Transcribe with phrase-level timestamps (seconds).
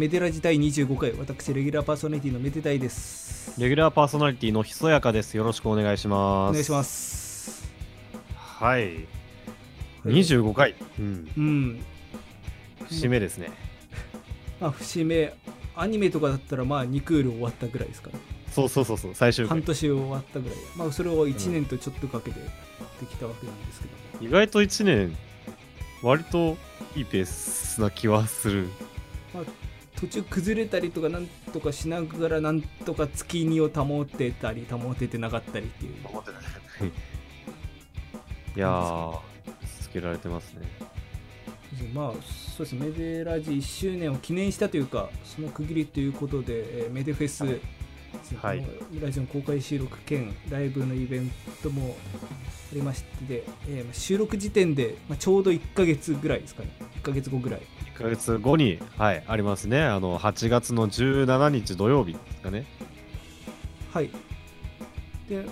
[0.00, 5.36] えーメデラジ第25回私レギュラーパーソナリティのメデタイですレギュラーパーソナリティのひそやかです。
[5.36, 6.50] よろしくお願いします。
[6.50, 6.82] お願いしま。
[6.84, 7.70] す
[8.34, 9.06] はい。
[10.06, 10.74] 25回。
[10.98, 11.28] うん。
[11.36, 11.84] うん
[12.88, 13.50] 節目ですね。
[14.58, 15.34] まあ節目
[15.76, 18.14] アニメとかだったらまあ2クール終わったぐらいですかね
[18.50, 19.58] そうそうそうそう、最終回。
[19.58, 22.46] 半年終わったぐらいまあそれを1年とちょっとかけてで
[23.06, 25.14] きたわけなんですけど、意外と1年、
[26.02, 26.56] 割と
[26.96, 28.68] いいペースな気はする。
[30.00, 35.94] 途中崩れたりとかなんとかしながらなんとか月2を保ってたり保ててなかったりっていう。
[36.04, 36.40] 思ってない。
[38.56, 39.18] いやー、
[39.82, 40.66] つけられてますね。
[41.94, 42.12] まあ
[42.56, 47.44] そうですねメデラジ1周年を記念したというかその区切りということで、えーメデフェス、
[48.36, 48.64] はい。
[49.00, 51.30] ラジオの公開収録兼ライブのイベン
[51.62, 51.96] トも
[52.72, 56.70] ありましてで、えーまあ収録時点で、まあ、ちょうど1ヶ月ぐらいですかね。
[57.00, 57.60] 1ヶ月後ぐらい。
[57.60, 57.64] 1
[58.00, 59.82] ヶ月後に、はい、ありますね。
[59.82, 62.64] あの、8月の17日土曜日ですかね。
[63.92, 64.10] はい
[65.28, 65.46] で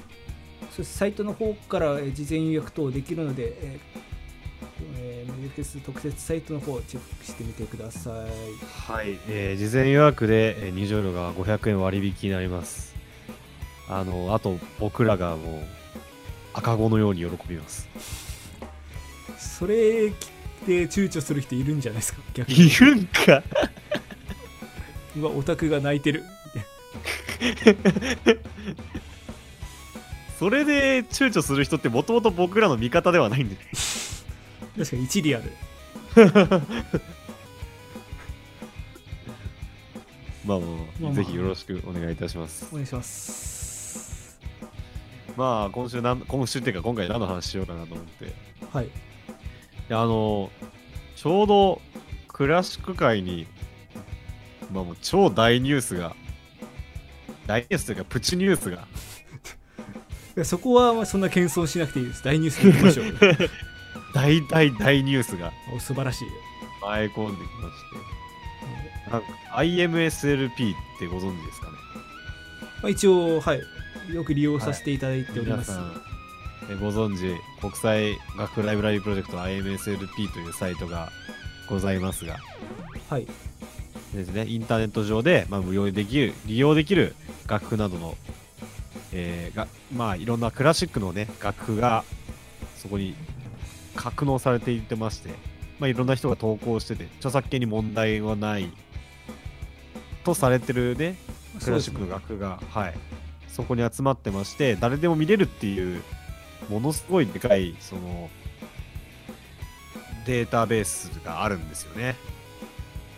[0.84, 4.00] サイトの方からえー事前予約等できるので、えー
[4.96, 12.94] えーメデフェス特設サイトの方をチェックしてみてくださいはい、えー事前予約で、えー入場料が500円割引になります。
[13.88, 15.62] あの、あと僕らがもう
[16.54, 17.88] 赤子のように喜びます。
[19.38, 20.12] それ
[20.68, 23.42] て躊躇する人いるんじゃないですか逆にいるんか
[25.16, 26.24] うわオタクが泣いてる
[30.38, 33.56] それで躊躇する人ってもともと僕らの味方ではないんで。
[34.76, 35.44] 確かに一理ある
[40.46, 40.68] まあまあ、
[41.00, 42.76] まあぜひよろしくお願いいたしますお。
[42.76, 44.38] 願いします
[45.36, 48.32] まあ今週なん、今週っていうか今回何の話しようかなと思って。
[48.72, 49.07] はい
[49.90, 50.50] あの、
[51.16, 51.80] ちょうど
[52.28, 53.46] クラシック界に、
[54.72, 56.14] まあもう超大ニュースが、
[57.46, 58.86] 大ニュースというかプチニュースが、
[60.44, 62.22] そこはまあそんな謙遜しなくていいです。
[62.22, 63.50] 大ニュースに行きましょう。
[64.14, 65.52] 大大大ニュースが。
[65.74, 66.28] お素晴らしい。
[66.82, 71.72] 舞い込んできまして、なんか IMSLP ってご存知ですかね？
[72.82, 73.62] まあ、一応はい。
[74.12, 76.17] よく利用させていただいております、皆さんえ
[76.76, 81.10] ご存知国際学ライブラリープロジェクト IMSLP というサイトが
[81.68, 82.36] ございますが。
[83.08, 83.26] はい。
[84.14, 87.14] ですねインターネット上で、まあ、無料でできる利用できる
[87.46, 88.16] 楽譜などの、
[89.12, 92.04] えーがまあいろんなクラシックのね楽譜が
[92.76, 93.14] そこに
[93.94, 95.30] 格納されていってまして、
[95.78, 98.70] まあ、いろんな人が投稿してて著作権に問題はない
[100.24, 101.16] とされてるね。
[101.62, 102.94] クラシックの楽譜が、はい、
[103.48, 106.02] そこに集まってまして誰でも見れるっていう
[106.68, 108.30] ものすごいでかいその
[110.26, 112.16] データベースがあるんですよね。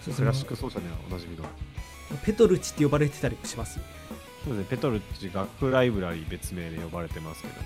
[0.00, 1.44] そうクラシックク奏者にはおなじみの。
[2.24, 3.78] ペトルチって呼ばれてたりします
[4.44, 4.66] そうですね。
[4.70, 7.60] ペトルッチ楽譜ライブラリー別名で呼ばれてますけども。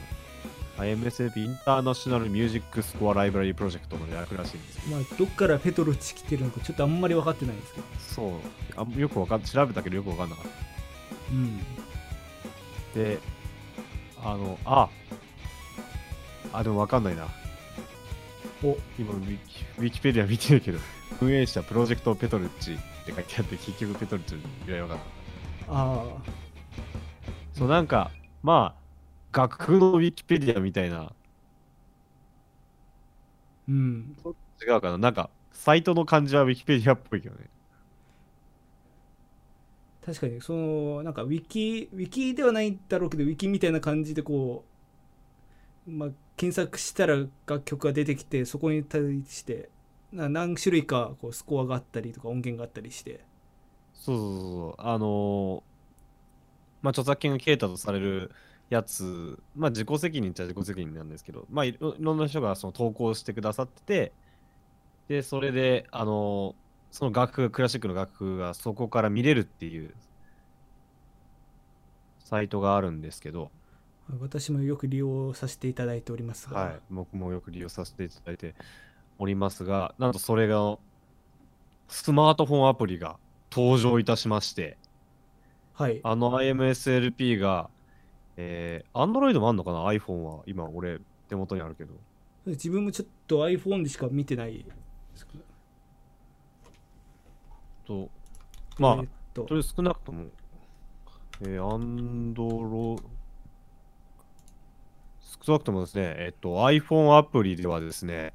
[0.76, 4.96] IMSLP インターナショナルミュージックスコアライブラリープロジェクトの略らしいんですけど。
[4.96, 7.86] まあどっからペトルチ来てるのかちょっとあんまり分かってないんですけど。
[7.98, 8.30] そう。
[8.76, 10.46] あんよくわかん調べたけどよくわかんなかっ
[11.30, 11.60] うん。
[12.92, 13.18] たで
[14.22, 14.88] あのあ
[16.56, 17.26] あでもわかんないな。
[18.62, 18.76] お。
[18.98, 20.78] 今ウィキウィキペディア見てるけど。
[21.20, 22.76] 運営者プロジェクトペトルッチっ
[23.06, 25.04] て書いてあって結局ペトルッチの由来わかった。
[25.68, 26.04] あ
[27.52, 28.10] そうなんか
[28.42, 28.74] ま
[29.32, 31.02] あ楽譜のウィキペディアみたいな。
[31.02, 31.12] あ
[33.68, 34.16] うん。
[34.60, 34.98] 違うかな。
[34.98, 37.48] なんかサイトの感じはウィキペディアっぽいけどね。
[40.04, 40.40] 確かに。
[40.40, 44.64] そのなんかウィキウィキではないんだろうけどウィキみたいな感じでこ
[45.86, 47.16] う、まあ、検索したら
[47.46, 49.70] 楽曲が出てきてそこに対して
[50.12, 53.24] 何種類かこうスコアがあったりとか音源があったりして。
[53.92, 54.86] そうそうそうそう。
[54.86, 55.74] あのー
[56.82, 58.32] まあ著作権が切れたとされる
[58.68, 64.14] やつまあ自己責任っちゃ自己責任なんですけどまあいろいろんな人がその投稿してくださってて
[65.08, 69.96] でそれであのーその楽譜クラシックの楽譜がそこから見れるっていう
[72.18, 73.52] サイトがあるんですけど、
[74.20, 78.54] 私もよく利用させていただいておりますが、はい、僕もよく利用させていただいて
[79.18, 80.78] おりますが、なんとそれが、
[81.88, 83.16] スマートフォンアプリが
[83.50, 84.76] 登場いたしまして、
[85.74, 86.00] はい。
[86.02, 87.70] あの IMSLP が、
[88.36, 91.94] えー、Android もあんのかな ?iPhone は今俺手元にあるけど。
[92.46, 94.64] 自分もちょっと iPhone でしか見てない
[97.86, 98.10] と、
[98.78, 99.46] まあ、えーっと。
[99.48, 100.26] それ少なくとも、
[101.42, 103.02] えー、Android、
[105.42, 108.32] 少なくともですね、えっと、iPhone アプリではですね、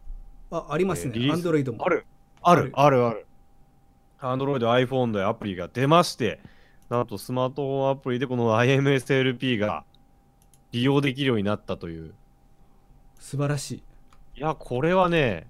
[0.51, 2.05] あありますねえー Android もある、
[2.41, 3.25] ある、ある、ある。
[4.19, 6.39] Android、iPhone でアプリが出まして、
[6.89, 9.85] なんとスマートフォンアプリでこの IMSLP が
[10.71, 12.13] 利用できるようになったという。
[13.19, 13.83] 素晴らしい
[14.37, 15.47] いや、これはね、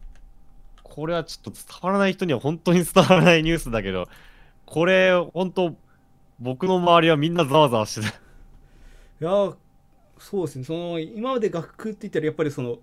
[0.83, 4.07] これはちょっと伝わらない人には本当に伝わらないニュースだけど、
[4.65, 5.75] これ、本当、
[6.39, 8.17] 僕の周りはみんなざわざわしてた。
[8.17, 8.21] い
[9.21, 9.55] やー
[10.19, 10.65] そうですね。
[10.65, 12.77] その今まで楽譜って言ったらやっぱりその、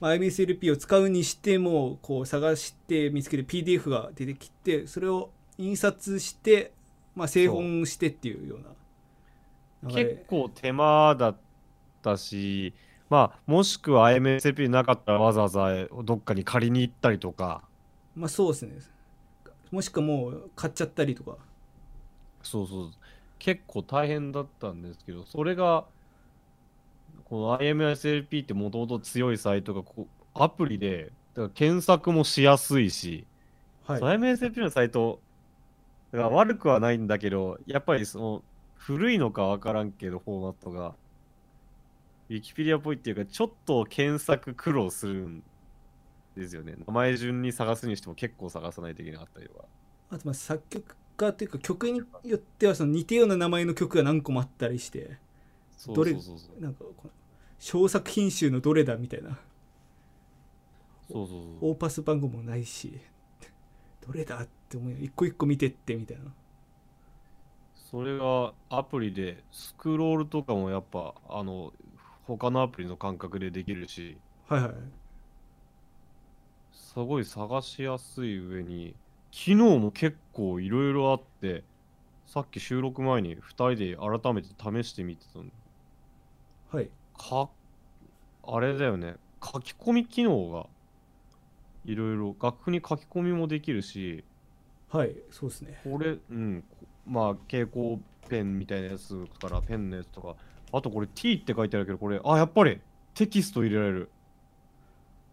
[0.00, 6.72] まあ、IMSLP を使うにしてもこう探して見つけて PDF が出てきてそれを印刷して、
[7.14, 8.66] まあ、製本してっていうような。
[9.90, 11.36] 結構手間だっ
[12.02, 12.72] たし、
[13.10, 15.68] まあ、もしくは IMSLP なかったらわざわざ
[16.04, 17.62] どっかに借りに行ったりとか、
[18.14, 18.78] まあそうですね。
[19.70, 21.36] もしくはもう買っちゃったりとか。
[22.42, 22.90] そうそう、
[23.38, 25.86] 結構大変だったんですけど、それが、
[27.32, 33.24] この IMSLP ってもともと強いサイトがこうアプリで、だから検索もしやすいし、
[33.86, 35.18] はい IMSLP のサイト
[36.12, 38.42] が悪くはないんだけど、やっぱりその
[38.74, 40.94] 古いのかわからんけど、フォーマットが。
[42.28, 45.42] ウィキペディアっぽいっていうか、ちょっと検索苦労するん
[46.36, 46.74] ですよね。
[46.86, 49.64] 名前順に探すにしても結構探さないといけなかったりとか。
[50.10, 52.04] あとまあ作曲家というか曲によ
[52.36, 55.16] ってはその似たような名前の曲が何個もあったりして
[55.86, 56.12] どれ。
[56.12, 57.10] なんかこの
[57.62, 59.38] 小作品集のどれだみたいな。
[61.08, 61.70] そうそうそう。
[61.70, 62.98] オーパス番号もないし
[64.04, 66.34] どれだって思うよ一個一個見てってみたいな。
[67.72, 71.72] それがアプリでスクロールとかもやっぱあの
[72.24, 74.18] 他のアプリの感覚でできるし。
[74.48, 74.72] はいはい
[76.72, 78.94] すごい探しやすい上に
[79.30, 81.64] 機能も結構いろいろあって
[82.26, 85.44] さっき収録前に2人で改めて試してみてたの。
[86.72, 86.90] はい
[87.22, 87.48] か
[88.44, 89.16] あれだよね。
[89.42, 90.66] 書き込み機能が
[91.84, 94.24] いろいろ楽譜に書き込みもできるし
[94.88, 95.80] はいそうですね。
[95.84, 100.36] これ、うん、こまあ、蛍光ペンみたいなやつからペンのやつとか、
[100.72, 102.80] あとこれ T って書いてあるけど、これ、あ、やっぱり
[103.14, 104.10] テキスト入れられる。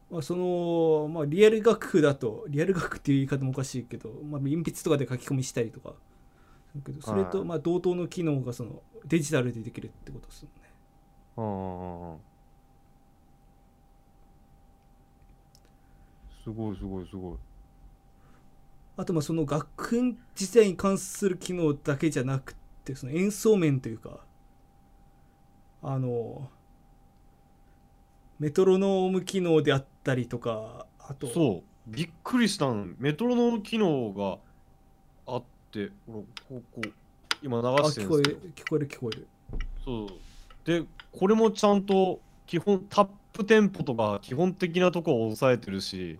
[0.09, 5.94] まあ、その、まあ、リアル楽譜だとリアル楽譜っていう言い方もおかしいけど、まあ、鉛筆とかで書き込みしたりとか。
[6.75, 7.47] だけどそれとはい。
[7.47, 10.59] まあ同等の機能がそのデジタルでできるってことですもんね
[11.39, 12.18] うんうんうんうん
[16.44, 17.38] すごいすごいすごい。
[18.97, 24.19] あとまあその楽譜自体に関する機能だけじゃなくてその演奏面というか
[25.81, 26.50] あの
[28.39, 32.95] メトロノーム機能であったりとかあとそう、びっくりしたん。
[33.00, 34.38] メトロノーム機能が
[35.33, 36.88] あって、こう、こう、
[37.41, 39.27] 今流あして聞こえるんですけど、る聞こえる聞こえる
[39.83, 40.29] そう。
[40.69, 46.19] で、これもちゃんと基本、タップテンポとか基本的なとこを抑えてるし、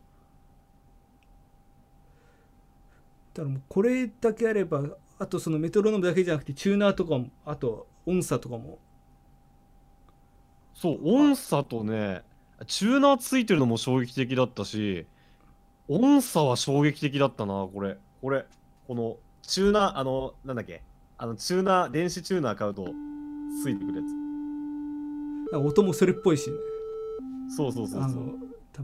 [3.36, 4.82] だからもうこれだけあれば
[5.20, 8.80] あとそのメトロノームだけじゃなくてチューナーとかもあと音差とかも。
[10.74, 12.24] そう、音差とね、
[12.66, 15.06] チューナーついてるのも衝撃的だったし、
[15.88, 17.98] 音差は衝撃的だったな、これ。
[18.20, 18.48] これ、
[18.88, 20.82] この、チューナー、あの、なんだっけ、
[21.20, 22.88] あの、チューナー、電子チューナー買うと、
[23.52, 24.29] ついてくるやなんか
[25.58, 26.58] 音もそれっぽいし、ね、
[27.50, 27.56] つ。
[27.56, 28.12] そうそうそうそう。
[28.12, 28.34] あの
[28.72, 28.82] 多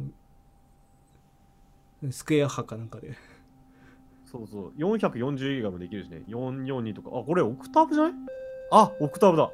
[2.01, 3.15] 分スクエア波かなんかで
[4.25, 4.73] そうそう。
[4.77, 6.23] 440ギガもできるしね。
[6.27, 7.09] 442とか。
[7.17, 8.13] あ、これオクターブじゃない？
[8.71, 9.51] あ、オクターブだ。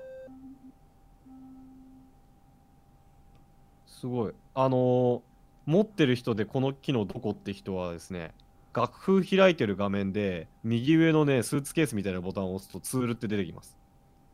[3.86, 4.34] すごい。
[4.56, 5.22] あのー
[5.68, 8.34] 持ってる人でこの機能どこって人はですね、
[8.74, 13.77] 楽譜開いてる画面で、右上のね、スーツケースみたいなボタンを押すとツールって出てきます。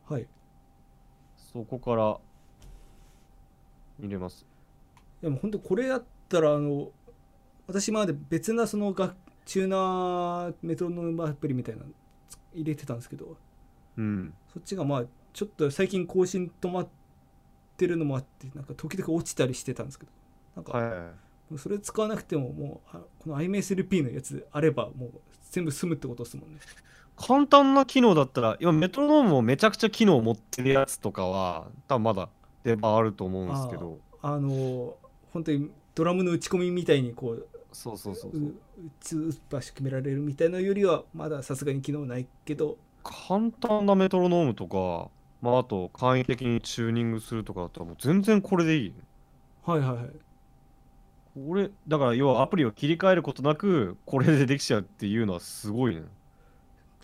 [0.08, 0.26] はい
[1.36, 2.18] そこから
[4.00, 4.46] 入れます。
[5.22, 6.90] でも本当これやったらあの
[7.66, 9.14] 私今まで別なその楽
[9.44, 11.88] チューナーメトロノームアプリみたいなの
[12.54, 13.36] 入れてたんですけど
[13.96, 14.34] うん。
[14.52, 16.88] そっちがまあちょっと最近更新止まっ
[17.76, 20.12] てるのもあってなんか時々落ちたりしてたんですけど
[20.56, 21.10] なんかは
[21.54, 21.58] い。
[21.58, 25.10] それ使わなくてももうあこの IMSLP のやつあればもう
[25.50, 26.58] 全部済むってことですもんね
[27.18, 32.28] 簡単な機能だったら、今メトロノームもめちゃくちゃ機能持ってるやつとかは、多分まだ
[32.64, 34.96] 出番あると思うんですけど、あの
[35.32, 38.54] 本当にドラムの打ち込みみたいにこうそうそうそうそう打
[39.00, 45.10] つ場所決められるみたいなよりはまださすがに機能ないけど簡単なメトロノームとか、
[45.42, 48.94] まあ、あと簡易的にチューニングするとかだったらもう全然これでいい。
[49.64, 50.10] はいはいはい
[51.46, 56.02] これ、だから要はアプリを切り替えることなく、これでできちゃうっていうのはすごいね。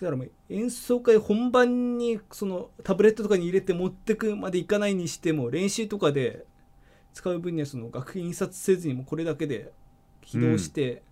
[0.00, 6.44] だからもう演奏会本番にそのタブレットとかに入れて持ってくまでいかないにしても練習とかで
[7.12, 9.72] 使う分にはその楽譜印刷せずにもこれだけで
[10.22, 11.02] 起動して、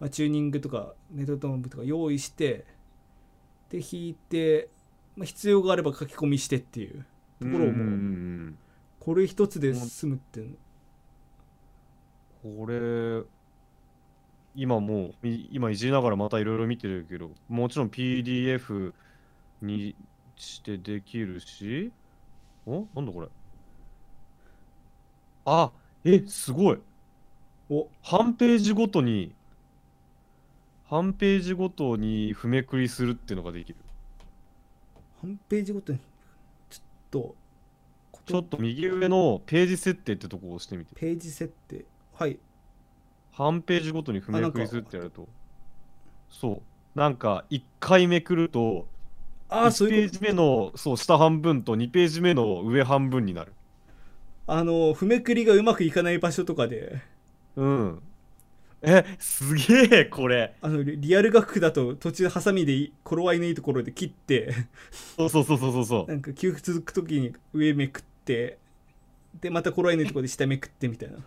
[0.00, 2.64] まあ、チューニングとかネットトーンとか用意して
[3.70, 4.68] で弾いて、
[5.16, 7.04] まあ、必要があれば書き込みしてっていう
[7.40, 7.76] ところをもう、うんうんう
[8.50, 8.58] ん。
[9.00, 10.56] これ一つで済むっていうの。
[12.56, 13.22] これ
[14.54, 18.92] 今もうい今いじりながらまたいろいろ見てるけどもちろん PDF
[19.62, 19.94] に
[20.36, 21.90] してできるし
[22.66, 22.86] お？
[22.94, 23.28] なんだこれ？
[25.46, 25.70] あ
[26.04, 26.78] えすごい。
[27.70, 29.34] お半ページごとに
[30.86, 33.76] 半ページごとに譜めくりするっていうのができる。
[35.20, 35.98] 半ページごとに
[36.70, 37.34] ちょっと
[38.26, 40.94] ちょっと右上のページ設定ってとこを押してみて。
[40.94, 41.84] ページ設定。
[42.14, 42.38] はい
[43.36, 45.28] 半ページごとに譜めくりするってやると。
[46.30, 46.62] そ
[46.94, 46.98] う。
[46.98, 48.84] なんか1回めくると1
[49.48, 53.52] ああそういうこページ目のそう下半分と2ページ目の上半分になる。
[54.46, 57.00] とあの譜めくりがうまくいかない場所とかで。
[57.56, 58.02] うん。
[58.82, 60.54] えすげえこれ。
[60.60, 64.52] あのリリアル楽譜だと途中ハサミでい頃合いのいいところで切って。
[65.16, 66.10] そうそうそうそうそうそう。
[66.10, 68.58] なんか急続く時に上めくって。
[69.40, 71.18] でまた頃合いのいいところで下めくってみたいな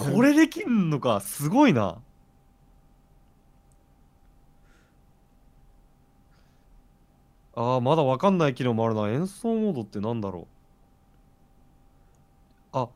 [0.00, 1.98] これできんのかすごいな。
[7.54, 9.10] あーまだわかんない機能もあるな。
[9.10, 10.48] 演奏モードってなんだろ
[12.72, 12.78] う。
[12.78, 12.88] あ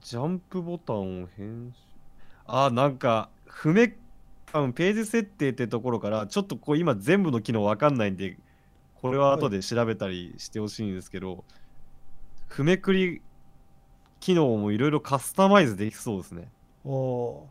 [0.00, 1.80] ジャンプボタンを編集。
[2.46, 3.94] あーなんか譜め
[4.46, 8.36] 多分ページ設定ってところからちょっとこう今全部の機能わかんないんで
[9.00, 11.44] これは後で調べたりしてほしいんですけど、
[12.48, 13.22] 譜めくり
[14.22, 16.48] 機能もいろいろカスタマイズできそうですね
[16.84, 17.48] お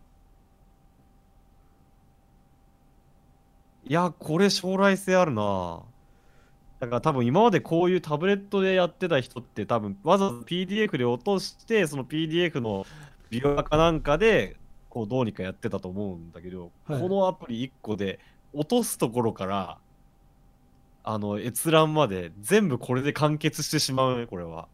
[3.85, 5.81] いや、これ将来性あるな。
[6.79, 12.85] だから多分今までこういうタブレットでやってた人って多分わざわざ PDF で落としてその PDF の
[13.29, 14.55] ビュアかなんかで
[14.89, 18.19] こうどうにかやってたと思うんだけど、はいこのアプリ1個で
[18.53, 19.77] 落とすところから
[21.03, 24.67] あの閲覧まで全部これで完結してしまうねこれは。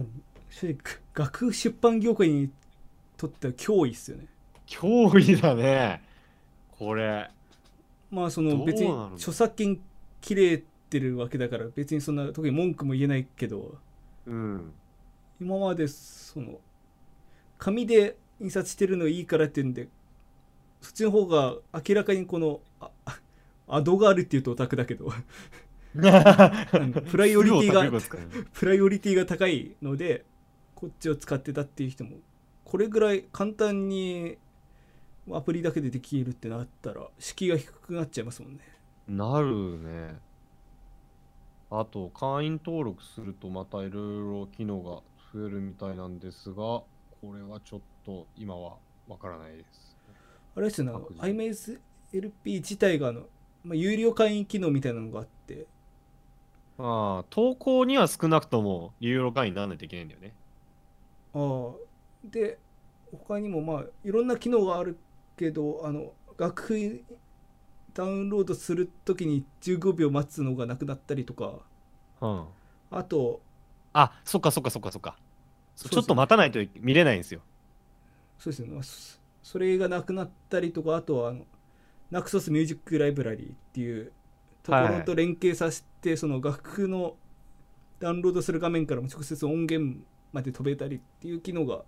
[0.00, 0.06] ー
[0.50, 0.78] 正直
[1.14, 2.50] 楽譜出版業界に
[3.16, 4.26] とっては脅威っすよね
[4.66, 6.02] 脅威だね
[6.78, 7.30] これ。
[8.10, 9.80] まあその別に著作権
[10.20, 13.76] 切れてるわけだから別にそんな特に文句も言えないけど
[14.26, 14.72] うん。
[15.40, 16.58] 今までその
[17.58, 19.88] 紙で印刷してるのいいからっていうんで
[20.80, 23.18] そっちの方が明らかにこのああ
[23.68, 25.12] アドがあるっていうとオタクだけど
[27.10, 28.00] プライオリティが
[28.52, 30.24] プライオリティが高いので
[30.74, 32.16] こっちを使ってたっていう人も
[32.64, 34.36] これぐらい簡単に
[35.32, 38.60] アプリだけでできるってなったら敷居が低くなっちゃいますもんね
[39.08, 40.20] なるね。
[41.70, 45.02] あと、会員登録するとまたいろいろ機能が
[45.32, 46.86] 増えるみたいなんですが、こ
[47.34, 48.76] れはちょっと今は
[49.06, 49.96] わからないです。
[50.56, 51.80] あれですよね各自
[52.12, 53.22] iMaceLP 自体があの、
[53.64, 55.66] まあ、有料会員機能みたいなのがあって
[56.78, 60.32] まあ、投稿には少なくとも有料会員にならないといけないんだよね。
[61.34, 61.88] ああ
[62.24, 62.58] で
[63.10, 64.96] 他にもまあいろんな機能がある
[65.36, 67.04] けどあの楽譜
[67.94, 71.58] ダウンロードするときに15秒待つのがなくなったりとか
[72.20, 72.44] うん。
[72.90, 73.40] あと
[73.92, 75.16] あ、そっかそっかそっかそっか。
[75.76, 77.40] ちょっと待たないと見れないんですよ。
[78.38, 81.44] そうですね、まあそそれがなくなったりとかあとはあの
[82.12, 84.12] Naxos Music Library っていう
[84.68, 87.16] ところと連携させて、その楽譜の
[88.00, 90.00] ダウンロードする画面からも直接音源
[90.32, 91.82] まで飛べたりっていう機能が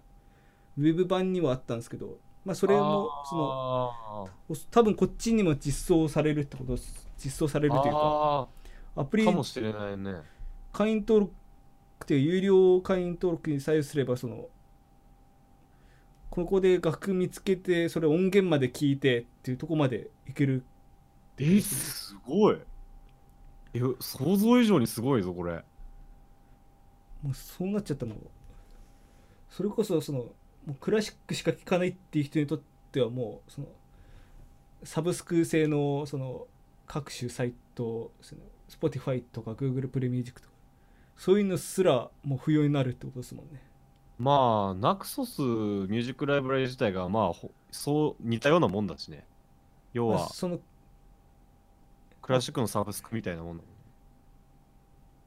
[0.79, 4.29] ウェブ版にはあったんですけど、まあ、それもその
[4.71, 6.77] 多分こっちにも実装されるってこと
[7.19, 8.49] 実装されるというかあ
[8.97, 10.23] アプリーかもしれないね。
[10.73, 11.33] 会員登録
[12.05, 14.49] っていう有料会員登録に採用すればその
[16.31, 20.65] ここで楽譜見つけてそれ音源まで聞いてっていうとこまでいける。
[21.39, 22.59] え、すごい。
[23.75, 25.65] いや、想像以上にすごいぞ、これ。
[27.23, 28.17] もうそうなっちゃったもん
[29.50, 30.27] それこそそのも
[30.69, 32.61] うクラシックしか聴かないっていう人にとっ
[32.93, 33.67] てはもうその
[34.85, 36.47] サブスク製のその
[36.87, 40.55] 各種サイトその Spotify とか Google プレミュージックとか。
[41.17, 43.62] そういうのすらもう不要になるってことですもんね。
[44.19, 49.27] まあ、ナクソスミュージックライブラリ自体が、まあ、ほそう似たようなもんだしね。
[49.93, 50.61] 要は、まあその
[52.23, 53.73] クラシックのサブスクみたいなもんだもん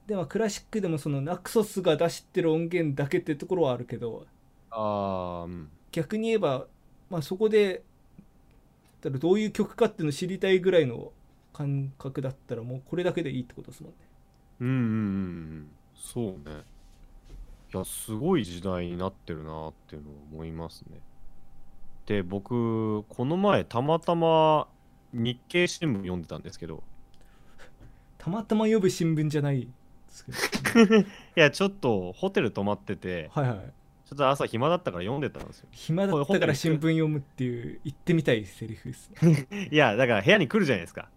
[0.07, 4.27] でもクラシックでもそのナクソスが出してる音源だけってところはあるけど
[4.71, 5.69] あー、うん。
[5.91, 6.67] 逆に言えば、
[7.09, 7.83] まあ、そこで
[9.01, 11.12] だからどういう曲かっていうのを知りたいぐらいの
[11.51, 13.97] 感覚だったらもうこれだけでいいってことですもんね
[14.59, 14.88] うんうんうんう
[15.62, 15.79] ん。
[15.95, 16.63] そうね。
[17.73, 21.01] いや、すごい時代になってるなっていうのを思いますね。
[22.05, 24.67] で僕この前たまたま
[25.13, 26.84] 日経新聞読んでたんですけど。
[28.17, 29.67] たまたま読む新聞じゃないで
[30.13, 30.96] すけど。
[31.01, 31.05] い
[31.36, 33.58] やちょっとホテル泊まっててはいはい。
[34.05, 35.67] ちょっと朝暇だったから読んでたんですよ。
[35.72, 39.12] 暇だったから新聞読むっていう言ってみたいセリフです。
[39.22, 41.10] ね いやだから部屋に来るじゃないですか。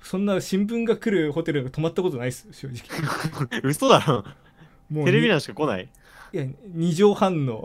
[0.00, 3.60] そんな新聞が来るホテルが泊まったことないです正直。
[3.64, 4.24] 嘘だろ。
[4.90, 5.88] もうにテレビ欄しか来ない？
[6.32, 7.64] いや2畳半の。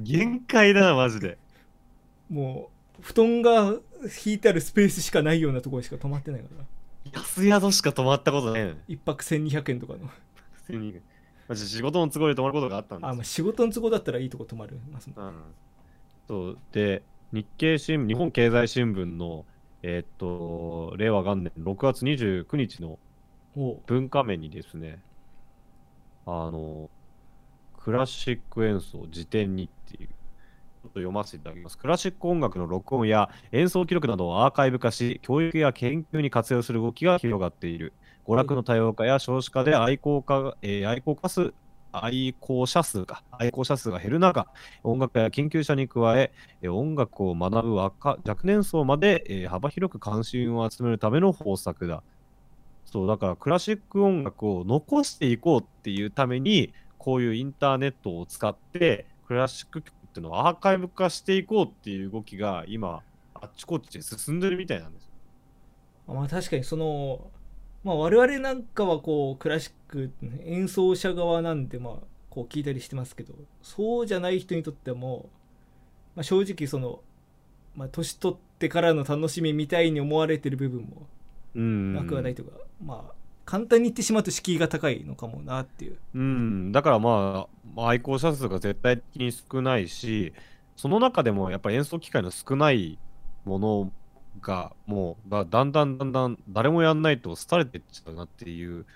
[0.00, 1.38] 限界だなマジで。
[2.28, 3.74] もう布団が
[4.24, 6.64] 引いてあるスペースしかないようなところにしか泊まってないから。
[7.12, 8.76] 安宿しか泊まったことないのに。
[8.88, 10.08] 一泊1200円とかの。
[10.52, 11.00] 普通に
[11.48, 13.08] マジ仕事の都合で泊まることがあったんです。
[13.08, 15.26] あ、まあ、仕事の都合だったらいいとこ泊まるますもん。
[15.26, 15.34] うん、
[16.26, 16.58] そう。
[16.72, 19.44] で日経新聞日本経済新聞の
[19.82, 22.98] えーっと令和元年6月29日の
[23.86, 25.02] 文化面にですね
[26.26, 26.88] あの
[27.78, 30.08] クラシック演奏辞典にっていう
[30.88, 31.78] と読ませていただきます。
[31.78, 37.92] クラシック音楽の録音や演奏記録などをアーカイブ化し教育や研究に活用する動きが広がっている。
[38.26, 41.52] 娯楽の多様化や少子化で愛好家、えー愛好家数
[41.92, 43.22] 愛好者数か。
[43.30, 44.48] 愛好者数が減る中
[44.82, 46.32] 音楽や研究者に加え
[46.68, 52.02] 音楽を学ぶ若若年層まで、えー幅広く関心を集めるための方策だ。
[52.84, 59.82] そうだからクラシック音楽を残していこうっていうためにこういうインターネットを使ってクラシック
[60.14, 63.02] っていうのをアーカイブ化していこうっていう動きが今
[63.34, 65.10] あっちこっちで進んでるみたいなんです。
[66.06, 67.30] まあ確かにその
[67.82, 70.12] まあ我々なんかはこうクラシック
[70.44, 71.94] 演奏者側なんでまあ
[72.30, 75.28] こう聞いたりしてますけどそうじゃない人にとっても、
[76.14, 77.00] まあ、正直その、
[77.74, 81.08] まあ、年取ってからの楽しみみたいに思われてる部分も
[81.56, 81.94] うん。
[81.94, 85.98] なくはないというか、まあ簡単に言ってしまうと敷居が高いのかもなっていう。
[86.14, 90.32] うん、だからまあ、まあ愛好者数が絶対的に少ないし、
[90.76, 92.98] その中でもやっぱり演奏機会の少ない
[93.44, 93.92] もの
[94.40, 98.86] が、もうだだんだんだんだん誰もやんないと廃れてっちゃうなっていう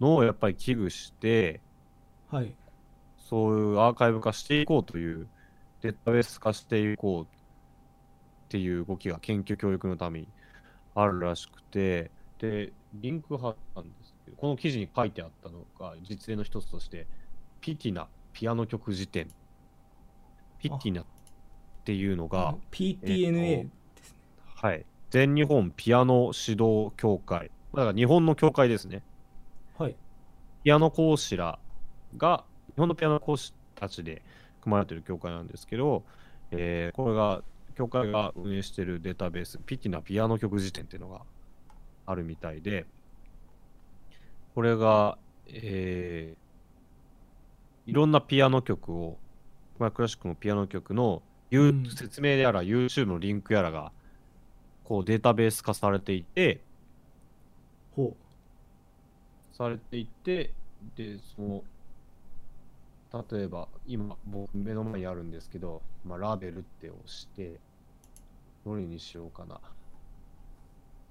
[0.00, 1.60] のをやっぱり危惧して、
[2.30, 2.54] はい。
[3.18, 5.26] そういうアーカイブ化していこうという、
[5.82, 7.26] データベース化していこうっ
[8.48, 10.28] ていう動きが研究教育のために
[10.94, 17.06] あるらしくて、で、リンク貼ったんですけど、この記事に書いてあったのが、実例の一つとして、
[17.60, 19.28] ピティナピアノ曲辞典。
[20.58, 21.04] ピティナっ
[21.84, 23.66] ていうのが、PTNA えっ
[24.54, 27.50] はい、全日本ピアノ指導協会。
[27.74, 29.02] だから日本の協会ですね。
[29.78, 29.96] はい
[30.64, 31.58] ピアノ講師ら
[32.16, 34.20] が、日本のピアノ講師たちで
[34.60, 36.02] 組まれている協会なんですけど、
[36.50, 37.42] えーこれが、
[37.74, 41.22] 協会が運営しているデータベース、ピティナピアノ曲辞典っていうのが
[42.06, 42.86] あるみたいで、
[44.54, 46.46] これが、えー
[47.86, 49.16] いろんなピアノ曲を、
[49.78, 53.92] まあ、クラシックのピアノ曲の、ゆうん説明やら YouTube のリンクやらが
[54.82, 56.60] こうデータベース化されていて、
[57.94, 58.16] ほ
[59.52, 60.52] されていて、
[60.96, 61.64] で、その、
[63.30, 67.58] 例えば、今、僕、目の前にあるんですけど、まあ、ラベルって押して、
[68.64, 69.60] どれにしようかな。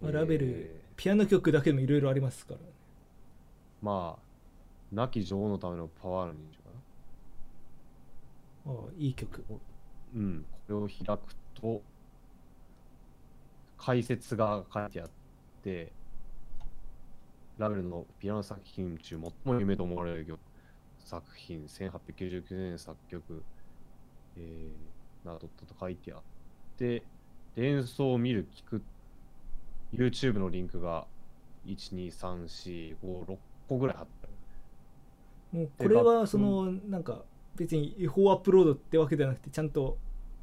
[0.01, 2.65] う、まあ、ラベル、えーピアノ曲だけでもいろいろありますからね。
[3.81, 4.21] まあ、
[4.91, 6.61] 亡き女王のためのパワールにしよ
[8.65, 8.77] うかな。
[8.77, 9.43] ああいい曲。
[10.15, 11.81] うん、これを開くと、
[13.77, 15.09] 解説が書いてあっ
[15.63, 15.91] て、
[17.57, 20.39] ラベルのピアノ作品中、最も有名と思われる曲
[21.05, 23.43] 作品、1899年作曲、
[24.37, 26.21] えー、などと書いてあっ
[26.77, 27.03] て、
[27.55, 28.81] で演奏を見る、聞く、
[29.93, 31.05] YouTube のリンクが、
[31.65, 34.27] 1、2、3、4、5、6個ぐらい貼って。
[35.51, 37.23] もうこれはそのなんか
[37.55, 39.97] 別に違法アップロードってわけじゃなくてちゃんと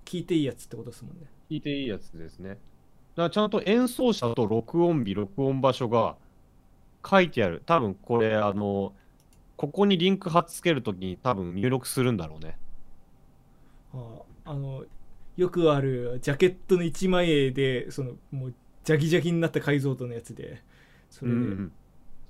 [0.07, 2.51] 聞いていいやつってことですもんね聞いていいやつですね。
[2.51, 2.61] だか
[3.15, 6.17] らちゃんと演奏者と録音日、録音場所が
[7.09, 7.63] 書いてある。
[7.67, 8.95] 多分これ、あの、
[9.57, 12.57] ここにリンク貼っつけるときに多分入力するんだろうね。
[13.93, 13.99] あ
[14.47, 14.85] ああの
[15.37, 20.63] よくあるジャケットの一枚絵でそのもうジャギジャギになった解像度のやつで
[21.11, 21.73] それで、うんうん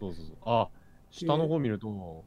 [0.01, 0.37] そうそうそう。
[0.45, 0.69] あ、
[1.11, 2.25] 下の方見ると、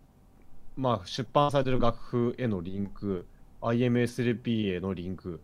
[0.78, 3.26] まあ、出版されてる楽譜へのリンク、
[3.62, 5.42] IMSLP へのリンク、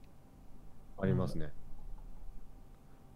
[0.97, 1.51] ありますね。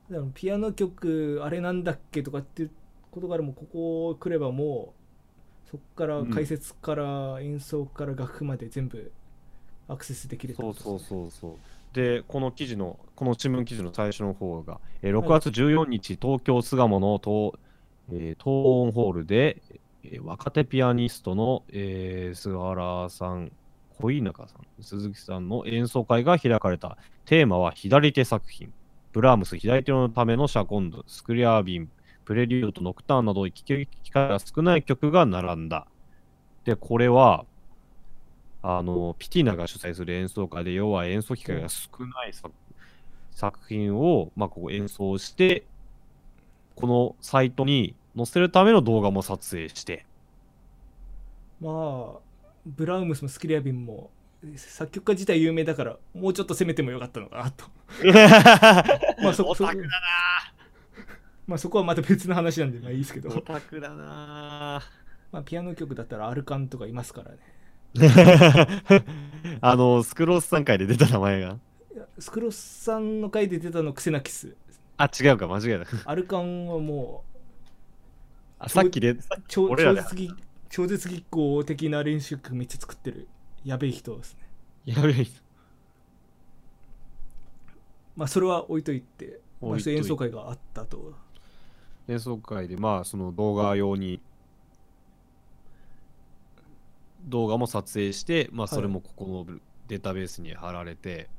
[0.10, 2.71] だからピアノ曲あれなんだっけとかっていう
[3.12, 4.93] ことからもここ来ればも
[5.65, 9.12] うそこからうん解説から演奏から楽譜まで全部
[9.88, 11.60] アクセスできるってそうことですねそうそうそう。
[11.96, 17.54] で、この記事の、この新聞記事の最初の方が、えー6月14日、東京巣鴨の東,、
[18.12, 19.62] えー東音ホールで、
[20.04, 23.52] えー若手ピアニストの、えー菅原さん
[24.00, 26.98] 恋中さん、鈴木さんの演奏会が開かれた。
[27.26, 28.74] テーマは左手作品。
[29.14, 31.90] ブラームス左手のためのシャコンド、スクリアービン、
[32.26, 35.88] プレリュードとノクターンなど聴ける機会が少ない曲が並んだ。
[36.66, 37.46] で、これは、
[38.67, 42.51] あの、ピティナが主催する演奏会で、要は演奏機会が少ない作
[43.30, 45.65] 作品を、まあ、こう演奏して、
[46.75, 50.08] このサイトに載せるための動画も撮影して、
[51.62, 52.19] まあ
[52.65, 54.10] ブラウムスもスキリアビンも
[54.58, 57.65] 作曲家自体有名だからもうちょっと攻めてもよかったのかなと。
[59.21, 59.89] まあそそオタクだ
[61.45, 63.30] まあそこはまた別の話なんでまあいいですけど。
[63.30, 64.82] なオタクだな
[65.32, 67.55] まあピアノ曲だったらアルカンとかいますからね
[69.62, 71.58] あの、スクロース3回で出た名前が？
[72.20, 74.56] スクロスさんの回で出たのクセナキス。
[74.98, 76.10] あ、違うか、間違えた。
[76.10, 77.24] アルカンはも
[78.60, 80.36] あさっきで、う超俺らだ超絶技
[80.70, 83.28] 超絶技巧的な練習曲めっちゃ作ってる。
[83.64, 84.40] やべえ人ですね。
[84.86, 85.28] やべえ。
[88.16, 91.14] まあそれは置いといてまあ、演奏会があったと。
[92.08, 94.22] 演奏会で、まあ、その動画用に、
[97.26, 101.30] 動画も撮影して、まあ、はいそれもここのデータベースに貼られて、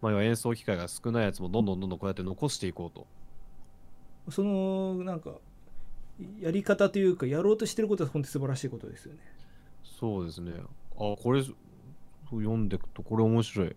[0.00, 3.06] まあ、要は演奏機会が少ないやつもどんどんどんどんこうやって残していこうと。
[4.30, 5.30] そのなんか
[6.40, 9.20] やり方というかやろうとしてることは本当に素晴らしいことですよね
[9.98, 10.52] そうですね。
[10.96, 11.42] あ、これ、
[12.30, 13.76] 読んでいくと、これ面白い。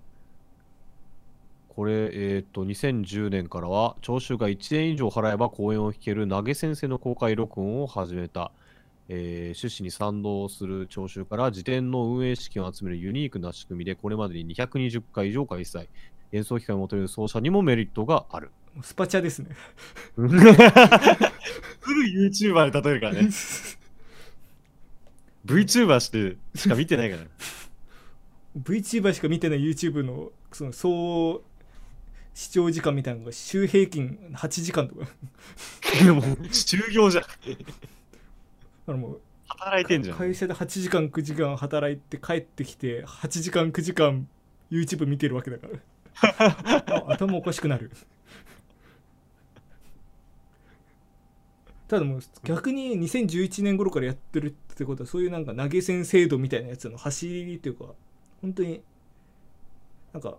[1.69, 8.51] これ、えっ、と、2010年からは、聴衆が1円以上払えば公演を弾ける投げ先生の公開録音を始めた。
[9.11, 15.87] えー趣旨に賛同する聴衆から辞典の運営資金を集めるユニークな仕組みで、これまでに220回以上開催。
[16.31, 18.51] 演奏機会を求める奏者にもメリットがある。
[18.83, 19.49] スパチャですね
[20.15, 23.29] すぐ YouTuber で例えるからね。
[25.45, 27.23] VTuber してしか見てないから。
[28.61, 31.41] VTuber しか見てない YouTube のその総
[32.33, 35.07] 視聴時間みたいなのが週平均8時間とか
[36.03, 37.23] でも、就業じゃん。
[38.89, 40.17] だからもう働いてんじゃん。
[40.17, 44.27] 会社で8時間9時間働いて帰ってきて8時間9時間
[44.71, 45.79] YouTube 見てるわけだから
[47.07, 47.91] あ頭おかしくなる
[51.87, 57.93] ただもう逆に2011年頃からやってるってことはそういうなんか投げ銭制度みたいなやつの走りっていうか
[58.41, 58.81] 本当に
[60.13, 60.33] なんかあ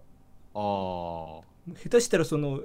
[0.55, 1.41] あ。
[1.77, 2.63] 下手したらその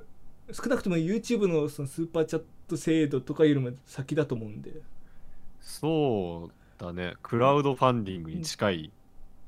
[0.51, 4.81] 少なくとも YouTube のそのスーパーチャット制度とかよりも先だと思うんで
[5.65, 7.15] そうだね。
[7.23, 8.91] クラウドファンディングに近い。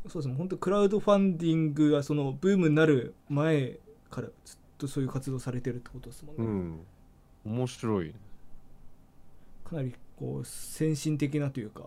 [0.08, 3.78] そうですね本当クラウドファンディングがそのブームになる前
[4.10, 6.44] からずっとそういう活動されてるってことですもんね、
[7.46, 7.54] うん。
[7.58, 8.16] 面白い。
[9.66, 11.84] かなりこう先進的なというか、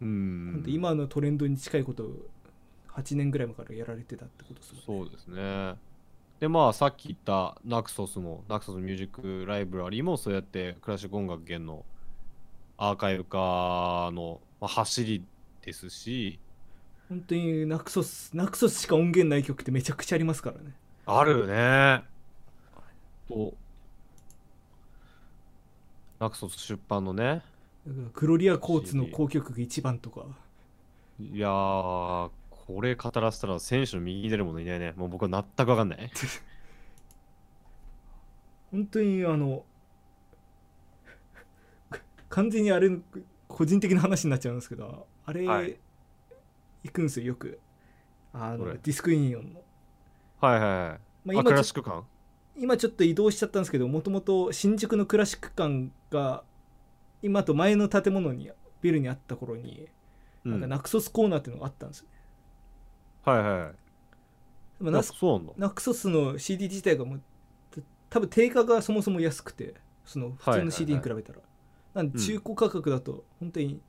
[0.00, 0.52] うん。
[0.54, 2.12] 本当今のトレンドに近いことを
[2.94, 5.74] 8年ぐらい前からやられてたってことですもんねそうですね。
[6.40, 11.84] で、まあ、さっき言ったナクソスも、ナクソスミュージックライブラリーも、そうやってクラシック音楽圏の
[12.84, 15.24] アーカイブ化の、まあ、走り
[15.64, 16.40] ですし、
[17.08, 20.74] 本当にナクソスナクソスしか音源ない曲ってめちゃくちゃありますからね
[21.06, 22.02] あるね。
[23.28, 23.54] と、
[26.18, 27.42] ナクソス出版のね、だか
[27.86, 30.24] らグロリア・コーツの交響曲1番とか
[31.20, 34.92] いやー、これ語らせたら選手の右に出るものいないね。
[34.96, 36.10] もう僕は全くわかんない。
[38.72, 39.64] 本当にあの
[42.32, 42.90] 完全にあれ
[43.46, 45.76] 個人的な話になっちゃうんですけどあれ、はい
[46.82, 47.60] 行くんですよよく
[48.32, 49.60] あのディスクユニオンの、
[50.40, 50.78] はいはいはい。
[50.78, 52.04] まあ、あ、今クラちょシック感？
[52.56, 56.42] 今ちょっと移動しちゃったんですけどもともと新宿のクラシック館が
[57.22, 59.86] 今と前の建物にビルにあった頃に、
[60.44, 60.52] うん。
[60.52, 62.10] なんかナクソスコーナーっていうのがあったんですよね
[63.24, 63.60] はいはいはい。
[63.60, 63.72] あ
[64.80, 65.52] でもナスそうなんだ。
[65.58, 67.20] ナクソスの CD 自体がもう
[67.70, 71.38] た多分定価がそもそも安くてその普通の CD に比べたら、
[71.94, 73.80] なんで中古価格だと本当に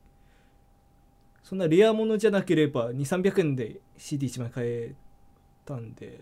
[1.44, 4.96] そんなレアものじゃなければ2300円で CD1 枚買え
[5.66, 6.20] たんで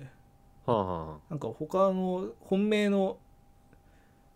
[0.66, 1.18] はあはあ。
[1.30, 3.18] なんか他の本命の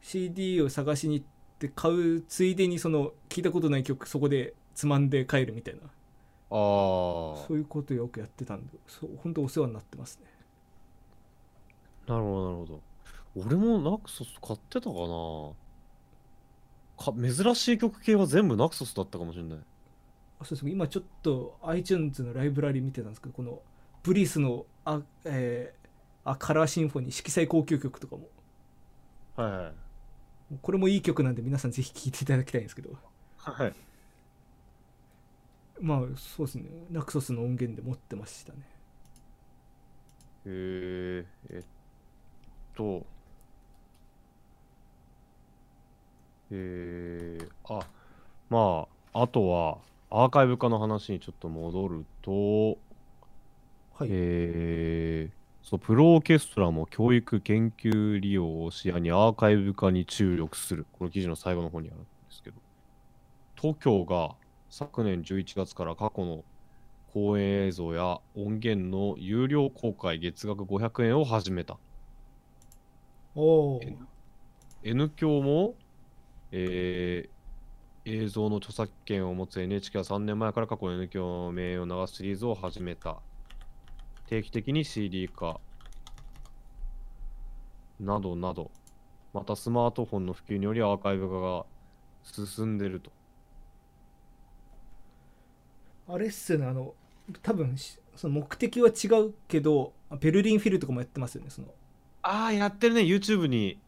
[0.02, 1.26] CD を探しに行っ
[1.60, 5.82] て買うついでにその聞いたことない曲そこでつまんで帰るみたいな。
[5.82, 5.90] ああ。
[6.50, 10.26] そういうことよくやってたんでそう本当お世話になってますね。
[12.08, 12.82] なるほどなるほど。
[13.36, 15.52] 俺もナクソス買ってたかな
[16.98, 19.60] か珍しい曲系は全部ナクソスだったかもしれない。
[20.40, 20.70] あそうです。
[20.70, 23.62] 今ちょっと iTunes のライブラリ見てたんですけどこの
[24.04, 25.86] ブリスのあ、えー
[26.28, 28.28] あカラーシンフォニー色彩高級曲とかも。
[29.36, 29.74] はいはい。
[30.62, 32.90] これもいい曲なんで皆さんぜひ聴いていただきたいんですけど。
[33.38, 33.74] はい。
[35.80, 36.66] まあそうですね。
[36.90, 38.60] ナクソスの音源で持ってましたね。
[40.48, 41.66] へええっ
[42.76, 43.06] と
[46.52, 47.86] えー、あ
[48.50, 49.78] まああとは
[50.10, 52.32] アーカイブ化の話にちょっと戻ると、
[53.94, 60.86] はい、えーそうプロオーケストラも教育研究利用を視野にアーカイブ化に注力する。
[60.94, 62.58] この記事の最後の方にあるんですけど。
[63.60, 64.36] 東京が
[64.70, 66.44] 昨年11月から過去の
[67.12, 71.80] 公演映像や音源の有料公開月額500円を始めた。
[73.34, 73.96] おおえ
[74.84, 75.74] N 響も、
[76.52, 77.36] えー
[78.08, 83.18] 映像の著作権を持つ NHK は3年前から過去の N 響の名演を流すシリーズを始めた。
[84.28, 85.60] 定期的に CD 化
[88.00, 88.70] などなど。
[89.34, 91.66] またスマートフォンの普及によりアーカイブ化が
[92.24, 93.12] 進んでると。
[96.08, 96.68] あれっすよね。
[96.68, 96.94] あの
[97.42, 101.74] 多分しその目的は違うけどベルリンフィルとかもやってますよねその。
[102.22, 103.02] ああやってるね。
[103.02, 103.80] YouTube に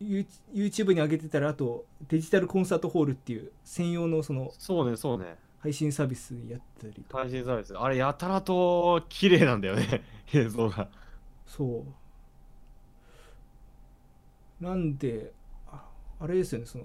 [0.00, 5.36] YouTube に上げてたらあとデジタルコンサートホールっていう専用のそのそうねそうね。
[5.58, 7.76] 配信サービスやったり配信サービス。
[7.76, 10.88] あれやたらと綺麗なんだよね 映像が。
[11.46, 11.84] そ
[14.60, 14.64] う。
[14.64, 15.32] なんで
[15.68, 15.86] あ
[16.20, 16.84] あれですよねその